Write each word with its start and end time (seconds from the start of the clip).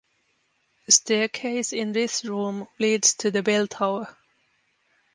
A 0.87 0.91
staircase 0.91 1.73
in 1.73 1.91
this 1.91 2.25
room 2.25 2.67
leads 2.79 3.13
to 3.17 3.29
the 3.29 3.43
bell 3.43 3.67
tower. 3.67 4.17